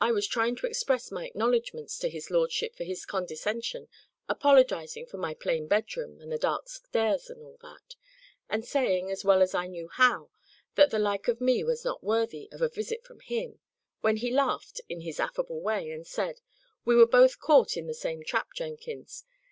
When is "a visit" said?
12.62-13.02